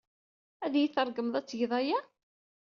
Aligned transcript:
Ad 0.65 0.73
iyi-tṛeggmeḍ 0.75 1.35
ad 1.35 1.45
tgeḍ 1.45 1.71
aya? 1.79 1.99